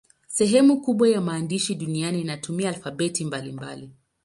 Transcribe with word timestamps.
Sehemu 0.27 0.81
kubwa 0.81 1.09
ya 1.09 1.21
maandishi 1.21 1.75
duniani 1.75 2.21
inatumia 2.21 2.69
alfabeti 2.69 3.25
mbalimbali. 3.25 3.91